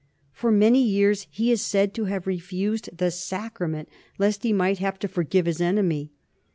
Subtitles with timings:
[0.31, 4.97] For many years he is said to have refused the sacrament lest he might have
[4.97, 6.09] to forgive his enemy.